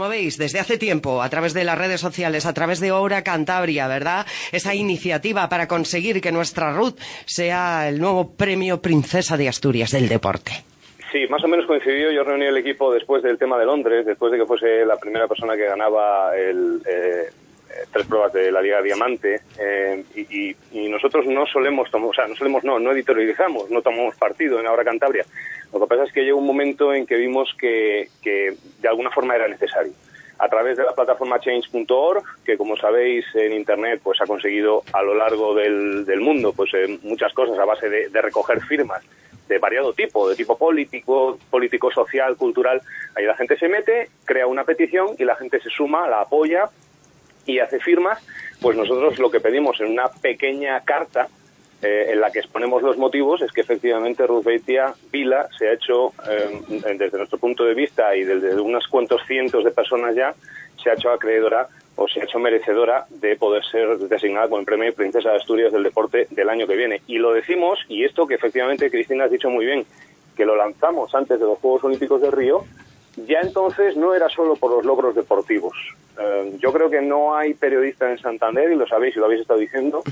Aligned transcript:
promovéis 0.00 0.38
desde 0.38 0.58
hace 0.58 0.78
tiempo 0.78 1.20
a 1.20 1.28
través 1.28 1.52
de 1.52 1.62
las 1.62 1.76
redes 1.76 2.00
sociales, 2.00 2.46
a 2.46 2.54
través 2.54 2.80
de 2.80 2.90
Hora 2.90 3.22
Cantabria, 3.22 3.86
¿verdad? 3.86 4.24
Esa 4.50 4.74
iniciativa 4.74 5.50
para 5.50 5.68
conseguir 5.68 6.22
que 6.22 6.32
nuestra 6.32 6.72
Ruth 6.72 6.98
sea 7.26 7.86
el 7.86 8.00
nuevo 8.00 8.34
premio 8.34 8.80
Princesa 8.80 9.36
de 9.36 9.46
Asturias 9.46 9.90
del 9.90 10.08
deporte. 10.08 10.52
Sí, 11.12 11.26
más 11.28 11.44
o 11.44 11.48
menos 11.48 11.66
coincidió. 11.66 12.10
Yo 12.12 12.24
reuní 12.24 12.46
el 12.46 12.56
equipo 12.56 12.90
después 12.90 13.22
del 13.22 13.36
tema 13.36 13.58
de 13.58 13.66
Londres, 13.66 14.06
después 14.06 14.32
de 14.32 14.38
que 14.38 14.46
fuese 14.46 14.86
la 14.86 14.96
primera 14.96 15.28
persona 15.28 15.54
que 15.54 15.66
ganaba 15.66 16.34
el, 16.34 16.80
eh, 16.88 17.28
tres 17.92 18.06
pruebas 18.06 18.32
de 18.32 18.50
la 18.50 18.62
Liga 18.62 18.82
Diamante 18.82 19.40
eh, 19.58 20.02
y, 20.16 20.56
nosotros 20.88 21.26
no 21.26 21.46
solemos, 21.46 21.88
o 21.92 22.12
sea, 22.12 22.26
no 22.26 22.34
solemos, 22.34 22.64
no, 22.64 22.78
no 22.78 22.92
editorializamos, 22.92 23.70
no 23.70 23.80
tomamos 23.80 24.16
partido 24.16 24.58
en 24.60 24.66
Ahora 24.66 24.82
Cantabria. 24.82 25.24
Lo 25.72 25.80
que 25.80 25.86
pasa 25.86 26.04
es 26.04 26.12
que 26.12 26.22
llegó 26.22 26.38
un 26.38 26.46
momento 26.46 26.92
en 26.92 27.06
que 27.06 27.16
vimos 27.16 27.54
que, 27.58 28.08
alguna 29.00 29.10
forma 29.10 29.34
era 29.34 29.48
necesario. 29.48 29.92
A 30.38 30.48
través 30.48 30.76
de 30.76 30.84
la 30.84 30.94
plataforma 30.94 31.38
change.org, 31.38 32.22
que 32.44 32.56
como 32.56 32.76
sabéis 32.76 33.24
en 33.34 33.52
Internet 33.52 34.00
pues 34.02 34.20
ha 34.20 34.26
conseguido 34.26 34.82
a 34.92 35.02
lo 35.02 35.14
largo 35.14 35.54
del, 35.54 36.04
del 36.04 36.20
mundo 36.20 36.52
pues 36.52 36.72
eh, 36.74 36.98
muchas 37.02 37.32
cosas 37.32 37.58
a 37.58 37.64
base 37.64 37.88
de, 37.88 38.08
de 38.08 38.22
recoger 38.22 38.60
firmas 38.62 39.02
de 39.48 39.58
variado 39.58 39.92
tipo, 39.92 40.28
de 40.28 40.36
tipo 40.36 40.56
político, 40.56 41.36
político, 41.50 41.90
social, 41.90 42.36
cultural. 42.36 42.80
Ahí 43.16 43.24
la 43.24 43.34
gente 43.34 43.58
se 43.58 43.68
mete, 43.68 44.08
crea 44.24 44.46
una 44.46 44.62
petición 44.62 45.16
y 45.18 45.24
la 45.24 45.34
gente 45.34 45.60
se 45.60 45.70
suma, 45.70 46.08
la 46.08 46.20
apoya 46.20 46.70
y 47.46 47.58
hace 47.58 47.80
firmas, 47.80 48.24
pues 48.60 48.76
nosotros 48.76 49.18
lo 49.18 49.28
que 49.28 49.40
pedimos 49.40 49.80
en 49.80 49.88
una 49.88 50.08
pequeña 50.08 50.80
carta 50.82 51.26
eh, 51.82 52.10
en 52.12 52.20
la 52.20 52.30
que 52.30 52.40
exponemos 52.40 52.82
los 52.82 52.98
motivos 52.98 53.40
es 53.40 53.52
que 53.52 53.62
efectivamente 53.62 54.26
Ruth 54.26 54.46
Vila 55.10 55.48
se 55.58 55.68
ha 55.68 55.72
hecho, 55.72 56.12
eh, 56.28 56.60
desde 56.98 57.16
nuestro 57.16 57.38
punto 57.38 57.64
de 57.64 57.74
vista 57.74 58.14
y 58.14 58.24
desde 58.24 58.60
unos 58.60 58.86
cuantos 58.86 59.22
cientos 59.26 59.64
de 59.64 59.70
personas 59.70 60.14
ya, 60.14 60.34
se 60.82 60.90
ha 60.90 60.94
hecho 60.94 61.10
acreedora 61.10 61.68
o 61.96 62.08
se 62.08 62.20
ha 62.20 62.24
hecho 62.24 62.38
merecedora 62.38 63.06
de 63.10 63.36
poder 63.36 63.64
ser 63.64 63.98
designada 63.98 64.48
como 64.48 64.60
el 64.60 64.66
premio 64.66 64.92
Princesa 64.94 65.30
de 65.30 65.36
Asturias 65.36 65.72
del 65.72 65.82
Deporte 65.82 66.26
del 66.30 66.48
año 66.48 66.66
que 66.66 66.76
viene. 66.76 67.02
Y 67.06 67.18
lo 67.18 67.32
decimos, 67.32 67.78
y 67.88 68.04
esto 68.04 68.26
que 68.26 68.34
efectivamente 68.34 68.90
Cristina 68.90 69.24
has 69.24 69.30
dicho 69.30 69.50
muy 69.50 69.66
bien, 69.66 69.86
que 70.36 70.44
lo 70.44 70.56
lanzamos 70.56 71.14
antes 71.14 71.38
de 71.38 71.46
los 71.46 71.58
Juegos 71.58 71.84
Olímpicos 71.84 72.20
de 72.20 72.30
Río, 72.30 72.64
ya 73.26 73.40
entonces 73.40 73.96
no 73.96 74.14
era 74.14 74.28
solo 74.28 74.56
por 74.56 74.70
los 74.70 74.84
logros 74.84 75.14
deportivos. 75.14 75.74
Eh, 76.20 76.56
yo 76.58 76.72
creo 76.72 76.90
que 76.90 77.00
no 77.00 77.34
hay 77.34 77.54
periodista 77.54 78.10
en 78.10 78.18
Santander, 78.18 78.70
y 78.70 78.76
lo 78.76 78.86
sabéis 78.86 79.16
y 79.16 79.18
lo 79.18 79.24
habéis 79.24 79.42
estado 79.42 79.58
diciendo, 79.58 80.02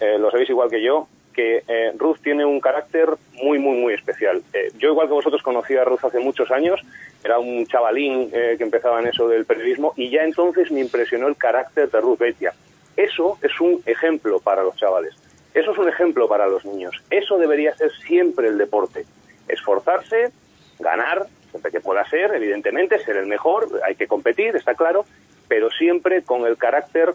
eh, 0.00 0.18
lo 0.18 0.30
sabéis 0.30 0.50
igual 0.50 0.68
que 0.68 0.82
yo, 0.82 1.06
que 1.32 1.62
eh, 1.68 1.92
Ruth 1.96 2.18
tiene 2.22 2.44
un 2.44 2.60
carácter 2.60 3.08
muy, 3.34 3.58
muy, 3.58 3.78
muy 3.78 3.94
especial. 3.94 4.42
yo, 4.76 4.90
igual 4.90 5.06
que 5.06 5.14
vosotros, 5.14 5.42
conocí 5.42 5.76
a 5.76 5.84
Ruth 5.84 6.04
hace 6.04 6.18
muchos 6.18 6.50
años, 6.50 6.80
era 7.24 7.38
un 7.38 7.64
chavalín 7.66 8.30
que 8.30 8.62
empezaba 8.62 9.00
en 9.00 9.06
eso 9.06 9.28
del 9.28 9.44
periodismo, 9.44 9.94
y 9.96 10.10
ya 10.10 10.24
entonces 10.24 10.72
me 10.72 10.80
impresionó 10.80 11.28
el 11.28 11.36
carácter 11.36 11.88
de 11.88 12.00
Ruth 12.00 12.18
Betia. 12.18 12.52
Eso 12.96 13.38
es 13.40 13.58
un 13.60 13.80
ejemplo 13.86 14.40
para 14.40 14.64
los 14.64 14.76
chavales. 14.76 15.14
Eso 15.54 15.70
es 15.72 15.78
un 15.78 15.88
ejemplo 15.88 16.28
para 16.28 16.48
los 16.48 16.64
niños. 16.64 17.02
Eso 17.10 17.38
debería 17.38 17.74
ser 17.76 17.92
siempre 17.92 18.48
el 18.48 18.58
deporte. 18.58 19.06
Esforzarse, 19.48 20.32
ganar, 20.80 21.26
siempre 21.50 21.70
que 21.70 21.80
pueda 21.80 22.04
ser, 22.08 22.34
evidentemente, 22.34 22.98
ser 22.98 23.16
el 23.16 23.26
mejor, 23.26 23.68
hay 23.86 23.94
que 23.94 24.08
competir, 24.08 24.56
está 24.56 24.74
claro, 24.74 25.04
pero 25.52 25.68
siempre 25.68 26.22
con 26.22 26.46
el 26.46 26.56
carácter 26.56 27.12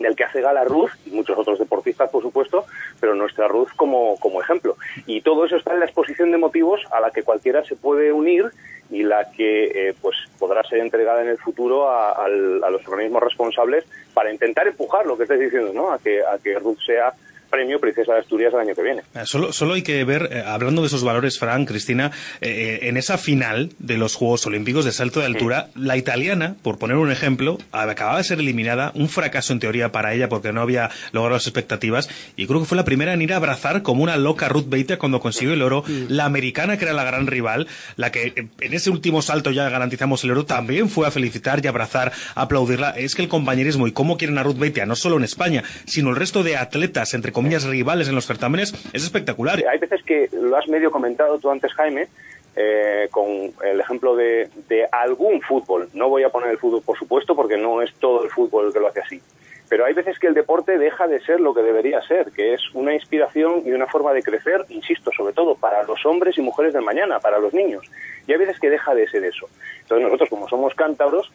del 0.00 0.16
que 0.16 0.24
hace 0.24 0.40
gala 0.40 0.64
Ruth 0.64 0.90
y 1.06 1.10
muchos 1.10 1.38
otros 1.38 1.56
deportistas, 1.56 2.10
por 2.10 2.20
supuesto, 2.20 2.66
pero 2.98 3.14
nuestra 3.14 3.46
Ruth 3.46 3.68
como, 3.76 4.18
como 4.18 4.42
ejemplo. 4.42 4.76
Y 5.06 5.20
todo 5.20 5.44
eso 5.44 5.54
está 5.54 5.72
en 5.72 5.78
la 5.78 5.84
exposición 5.84 6.32
de 6.32 6.38
motivos 6.38 6.80
a 6.90 6.98
la 6.98 7.12
que 7.12 7.22
cualquiera 7.22 7.64
se 7.64 7.76
puede 7.76 8.12
unir 8.12 8.50
y 8.90 9.04
la 9.04 9.30
que 9.30 9.66
eh, 9.66 9.94
pues 10.02 10.16
podrá 10.40 10.64
ser 10.64 10.80
entregada 10.80 11.22
en 11.22 11.28
el 11.28 11.38
futuro 11.38 11.88
a, 11.88 12.26
los 12.28 12.88
organismos 12.88 13.22
responsables 13.22 13.84
para 14.14 14.32
intentar 14.32 14.66
empujar 14.66 15.06
lo 15.06 15.16
que 15.16 15.22
estáis 15.22 15.42
diciendo, 15.42 15.72
¿no? 15.72 15.92
A 15.92 16.00
que, 16.00 16.22
a 16.24 16.38
que 16.42 16.58
Ruth 16.58 16.80
sea 16.84 17.14
premio 17.50 17.80
Princesa 17.80 18.14
de 18.14 18.20
Asturias 18.20 18.52
el 18.54 18.60
año 18.60 18.74
que 18.74 18.82
viene. 18.82 19.02
Eh, 19.14 19.22
solo, 19.24 19.52
solo 19.52 19.74
hay 19.74 19.82
que 19.82 20.02
ver, 20.04 20.28
eh, 20.32 20.42
hablando 20.46 20.82
de 20.82 20.86
esos 20.86 21.04
valores, 21.04 21.38
Fran, 21.38 21.66
Cristina, 21.66 22.10
eh, 22.40 22.80
en 22.82 22.96
esa 22.96 23.18
final 23.18 23.70
de 23.78 23.98
los 23.98 24.14
Juegos 24.14 24.46
Olímpicos 24.46 24.84
de 24.84 24.92
salto 24.92 25.20
de 25.20 25.26
altura, 25.26 25.68
la 25.74 25.96
italiana, 25.96 26.56
por 26.62 26.78
poner 26.78 26.96
un 26.96 27.10
ejemplo, 27.10 27.58
acababa 27.72 28.18
de 28.18 28.24
ser 28.24 28.38
eliminada, 28.38 28.92
un 28.94 29.08
fracaso 29.08 29.52
en 29.52 29.60
teoría 29.60 29.92
para 29.92 30.14
ella 30.14 30.28
porque 30.28 30.52
no 30.52 30.60
había 30.60 30.90
logrado 31.12 31.36
las 31.36 31.46
expectativas, 31.46 32.08
y 32.36 32.46
creo 32.46 32.60
que 32.60 32.66
fue 32.66 32.76
la 32.76 32.84
primera 32.84 33.12
en 33.12 33.22
ir 33.22 33.32
a 33.32 33.36
abrazar 33.36 33.82
como 33.82 34.02
una 34.02 34.16
loca 34.16 34.48
Ruth 34.48 34.68
Bader 34.68 34.98
cuando 34.98 35.20
consiguió 35.20 35.52
el 35.54 35.62
oro. 35.62 35.84
La 36.08 36.24
americana, 36.24 36.76
que 36.76 36.84
era 36.84 36.94
la 36.94 37.04
gran 37.04 37.26
rival, 37.26 37.66
la 37.96 38.12
que 38.12 38.32
en 38.60 38.74
ese 38.74 38.90
último 38.90 39.22
salto 39.22 39.50
ya 39.50 39.68
garantizamos 39.68 40.22
el 40.24 40.30
oro, 40.30 40.44
también 40.44 40.88
fue 40.88 41.06
a 41.06 41.10
felicitar 41.10 41.60
y 41.64 41.68
abrazar, 41.68 42.12
a 42.34 42.42
aplaudirla. 42.42 42.90
Es 42.90 43.14
que 43.14 43.22
el 43.22 43.28
compañerismo 43.28 43.86
y 43.86 43.92
cómo 43.92 44.16
quieren 44.16 44.38
a 44.38 44.42
Ruth 44.42 44.58
Bader, 44.58 44.86
no 44.86 44.96
solo 44.96 45.16
en 45.16 45.24
España, 45.24 45.64
sino 45.86 46.10
el 46.10 46.16
resto 46.16 46.42
de 46.42 46.56
atletas, 46.56 47.14
entre 47.14 47.32
comillas, 47.40 47.64
rivales 47.64 48.08
en 48.08 48.14
los 48.14 48.26
certámenes, 48.26 48.72
es 48.92 49.02
espectacular. 49.02 49.62
Hay 49.66 49.78
veces 49.78 50.02
que 50.04 50.28
lo 50.32 50.56
has 50.56 50.68
medio 50.68 50.90
comentado 50.90 51.38
tú 51.38 51.50
antes, 51.50 51.72
Jaime, 51.72 52.08
eh, 52.54 53.08
con 53.10 53.26
el 53.64 53.80
ejemplo 53.80 54.14
de, 54.14 54.48
algún 54.92 55.40
fútbol. 55.40 55.88
No 55.94 56.08
voy 56.08 56.22
a 56.24 56.28
poner 56.28 56.50
el 56.50 56.58
fútbol, 56.58 56.82
por 56.82 56.98
supuesto, 56.98 57.34
porque 57.34 57.56
no 57.56 57.80
es 57.80 57.94
todo 57.94 58.24
el 58.24 58.30
fútbol 58.30 58.66
el 58.66 58.72
que 58.72 58.80
lo 58.80 58.88
hace 58.88 59.00
así. 59.00 59.22
Pero 59.70 59.86
hay 59.86 59.94
veces 59.94 60.18
que 60.18 60.26
el 60.26 60.34
deporte 60.34 60.76
deja 60.76 61.06
de 61.06 61.20
ser 61.20 61.40
lo 61.40 61.54
que 61.54 61.62
debería 61.62 62.02
ser, 62.02 62.32
que 62.32 62.54
es 62.54 62.60
una 62.74 62.92
inspiración 62.92 63.62
y 63.64 63.70
una 63.70 63.86
forma 63.86 64.12
de 64.12 64.22
crecer, 64.22 64.66
insisto, 64.68 65.10
sobre 65.16 65.32
todo 65.32 65.54
para 65.54 65.84
los 65.84 66.04
hombres 66.04 66.36
y 66.36 66.42
mujeres 66.42 66.74
del 66.74 66.82
mañana, 66.82 67.20
para 67.20 67.38
los 67.38 67.54
niños. 67.54 67.86
Y 68.26 68.32
hay 68.32 68.38
veces 68.38 68.58
que 68.58 68.68
deja 68.68 68.94
de 68.94 69.08
ser 69.08 69.24
eso. 69.24 69.48
Entonces 69.82 70.04
nosotros, 70.04 70.28
como 70.28 70.48
somos 70.48 70.74
cántabros, 70.74 71.30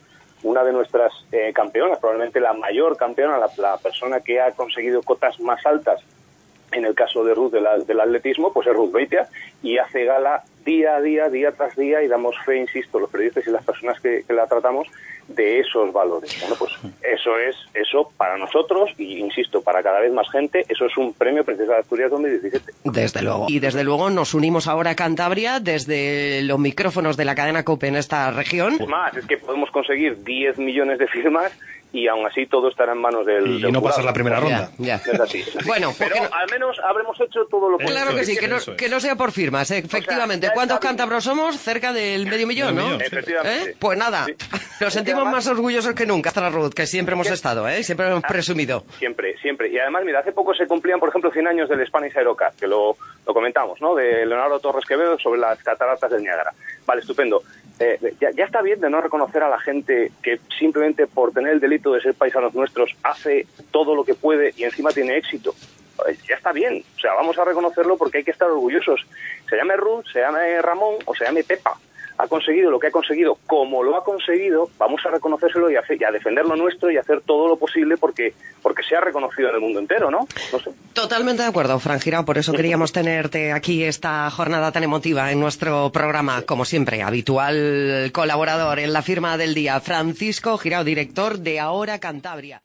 una 0.45 0.63
de 0.63 0.72
nuestras 0.72 1.11
eh, 1.31 1.51
campeonas, 1.53 1.97
probablemente 2.00 2.39
la 2.39 2.53
mayor 2.53 2.97
campeona, 2.97 3.39
la, 3.57 3.78
persona 3.78 4.19
que 4.22 4.39
ha 4.39 4.51
conseguido 4.51 5.01
cotas 5.01 5.39
más 5.39 5.66
altas 5.66 6.01
en 6.72 6.85
el 6.85 6.94
caso 6.94 7.23
de 7.23 7.33
Ruth 7.33 7.51
del 7.51 8.00
atletismo, 8.00 8.53
pues 8.53 8.67
es 8.67 8.73
Ruth 8.73 8.91
Beitia 8.91 9.28
y 9.63 9.79
hace 9.79 10.05
gala 10.05 10.44
día 10.66 10.96
a 10.96 11.02
día, 11.02 11.30
día 11.30 11.52
tras 11.52 11.76
día 11.76 12.03
y 12.03 12.08
damos 12.08 12.36
fe, 12.46 12.58
insisto, 12.58 13.00
los 13.00 13.09
periodistas 13.09 13.48
y 13.48 13.52
las 13.52 13.64
personas 13.64 14.00
que, 14.02 14.24
la 14.30 14.48
tratamos 14.48 14.88
de 15.28 15.59
esos 15.59 15.94
valores. 15.94 16.36
Bueno, 16.42 16.56
pues 16.59 16.74
eso 17.02 17.38
es, 17.38 17.56
eso 17.74 18.12
para 18.18 18.38
nosotros 18.38 18.92
y 18.98 19.20
insisto, 19.20 19.62
para 19.62 19.81
cada 19.81 20.00
vez 20.00 20.12
más 20.12 20.30
gente, 20.30 20.66
eso 20.68 20.86
es 20.86 20.98
un 20.98 21.14
premio 21.14 21.46
Princesa 21.46 21.74
de 21.74 21.80
Asturias 21.80 22.12
2017. 22.12 22.74
Desde 22.84 23.22
luego. 23.22 23.46
Y 23.48 23.59
desde 23.59 23.84
luego 23.84 24.09
nos 24.09 24.34
unimos 24.34 24.68
ahora 24.68 24.92
a 24.92 24.96
Cantabria 24.96 25.59
desde 25.59 26.42
los 26.42 26.59
micrófonos 26.59 27.16
de 27.16 27.26
la 27.26 27.36
cadena 27.36 27.64
COPE 27.64 27.88
en 27.88 27.96
esta 27.96 28.32
región. 28.32 28.78
Es 28.80 28.88
más, 28.88 29.16
es 29.16 29.26
que 29.26 29.38
podemos 29.38 29.72
conseguir 29.72 30.24
10 30.24 30.58
millones 30.58 31.00
de 31.00 31.08
firmas 31.08 31.52
y 31.95 32.07
aún 32.07 32.25
así 32.25 32.45
todo 32.45 32.67
estará 32.69 32.91
en 32.91 33.00
manos 33.00 33.25
del. 33.25 33.63
Y 33.63 33.72
no 33.72 33.81
pasar 33.81 34.03
la 34.03 34.13
primera 34.13 34.39
ronda. 34.39 34.69
Ya, 34.78 34.95
Es 34.95 35.19
así. 35.19 35.44
Bueno, 35.66 35.94
pero 35.97 36.16
al 36.16 36.50
menos 36.51 36.78
habremos 36.83 37.19
hecho 37.22 37.45
todo 37.50 37.69
lo 37.69 37.78
posible. 37.78 37.94
Claro 37.94 38.16
que 38.16 38.25
sí, 38.25 38.38
que 38.38 38.47
no, 38.47 38.57
que 38.78 38.89
no 38.89 39.00
sea 39.00 39.16
por 39.16 39.31
firmas, 39.31 39.72
efectivamente. 39.72 40.50
¿Cuántos 40.53 40.79
cántabros 40.79 41.23
somos? 41.23 41.57
Cerca 41.57 41.94
del 41.94 42.28
medio 42.28 42.47
millón, 42.47 42.75
¿no? 42.75 42.95
Efectivamente. 42.95 43.72
¿Eh? 43.72 43.75
Pues 43.79 43.97
nada, 43.97 44.25
nos 44.81 44.94
sentimos 44.94 45.25
más 45.25 45.47
orgullosos 45.47 45.94
que 45.94 46.05
nunca, 46.05 46.31
Ruth, 46.50 46.73
que 46.73 46.85
siempre 46.85 47.13
hemos 47.13 47.31
estado, 47.31 47.67
¿eh? 47.67 47.84
Siempre 47.84 48.07
hemos 48.07 48.23
ah, 48.23 48.28
presumido. 48.28 48.84
Siempre, 49.00 49.38
siempre. 49.38 49.69
Y 49.69 49.78
además, 49.78 50.03
mira, 50.05 50.19
hace 50.19 50.34
poco 50.34 50.53
se 50.53 50.67
cumplían, 50.67 51.00
por 51.00 51.09
ejemplo, 51.09 51.31
100 51.31 51.47
años 51.47 51.69
del 51.69 51.85
Spanish 51.88 52.17
Aerocar, 52.17 52.53
que 52.59 52.67
lo, 52.67 52.97
lo 53.25 53.34
comentamos, 53.34 53.81
¿no? 53.81 53.96
De 53.96 54.25
Leonardo 54.25 54.59
Torres 54.59 54.86
Quevedo 54.86 55.18
sobre 55.19 55.40
las 55.40 55.62
cataratas 55.63 56.12
del 56.12 56.24
Niágara. 56.24 56.53
Vale, 56.86 57.02
estupendo. 57.02 57.44
Eh, 57.80 58.16
ya, 58.19 58.46
está 58.46 58.62
bien 58.62 58.80
de 58.80 58.90
no 58.90 59.02
reconocer 59.02 59.44
a 59.44 59.50
la 59.50 59.59
gente 59.59 60.12
que 60.24 60.40
simplemente 60.58 61.08
por 61.08 61.34
tener 61.34 61.53
el 61.53 61.59
delito 61.59 61.91
de 61.91 62.02
ser 62.02 62.14
paisanos 62.14 62.53
nuestros 62.53 62.96
hace 63.03 63.47
todo 63.72 63.96
lo 63.96 64.06
que 64.06 64.14
puede 64.14 64.53
y 64.56 64.64
encima 64.64 64.91
tiene 64.91 65.18
éxito. 65.18 65.53
Eh, 66.08 66.18
ya 66.28 66.35
está 66.35 66.53
bien, 66.53 66.84
o 66.96 67.00
sea, 67.00 67.14
vamos 67.16 67.38
a 67.38 67.44
reconocerlo 67.44 67.97
porque 67.97 68.19
hay 68.19 68.24
que 68.24 68.31
estar 68.31 68.50
orgullosos. 68.50 69.05
Se 69.49 69.58
llame 69.58 69.76
Ruth, 69.76 70.05
se 70.11 70.20
llame 70.20 70.61
Ramón 70.61 70.96
o 71.05 71.14
se 71.16 71.26
llame 71.26 71.44
Pepa 71.44 71.78
ha 72.17 72.28
conseguido 72.28 72.72
lo 72.72 72.79
que 72.79 72.88
ha 72.88 72.91
conseguido, 72.91 73.38
como 73.46 73.84
lo 73.84 73.96
ha 73.96 74.03
conseguido, 74.03 74.70
vamos 74.78 75.02
a 75.06 75.12
reconocérselo 75.12 75.70
y 75.70 75.76
a, 75.76 75.79
a 75.79 76.12
defender 76.12 76.46
lo 76.46 76.56
nuestro 76.56 76.91
y 76.91 76.97
hacer 76.97 77.22
todo 77.22 77.47
lo 77.47 77.58
posible 77.58 77.97
porque, 77.97 78.34
porque 78.62 78.84
sea 78.84 79.02
reconocido 79.02 79.50
en 79.50 79.56
el 79.56 79.62
mundo 79.62 79.79
entero, 79.79 80.09
¿no? 80.09 80.28
Totalmente 80.94 81.44
de 81.44 81.50
acuerdo, 81.50 81.79
Fran 81.79 82.00
Girao, 82.00 82.26
por 82.26 82.38
eso 82.38 82.53
queríamos 82.53 82.91
tenerte 82.91 83.52
aquí 83.52 83.84
esta 83.84 84.29
jornada 84.29 84.72
tan 84.72 84.84
emotiva 84.84 85.32
en 85.32 85.40
nuestro 85.40 85.91
programa, 85.91 86.44
como 86.44 86.66
siempre, 86.66 87.02
habitual 87.02 88.12
colaborador 88.14 88.79
en 88.79 88.94
la 88.94 89.02
firma 89.02 89.38
del 89.38 89.53
día, 89.53 89.79
Francisco 89.79 90.58
Girao, 90.58 90.84
director 90.84 91.40
de 91.40 91.59
Ahora 91.59 92.00
Cantabria. 92.00 92.61